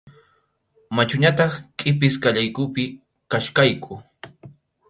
Machuñataq 0.95 1.53
qʼipisqallaykupi 1.77 2.83
kachkayku. 3.31 3.93